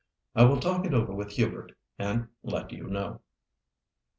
"I 0.33 0.45
will 0.45 0.59
talk 0.59 0.85
it 0.87 0.95
over 0.95 1.13
with 1.13 1.33
Hubert, 1.33 1.73
and 1.99 2.29
let 2.41 2.71
you 2.71 2.87
know." 2.87 3.21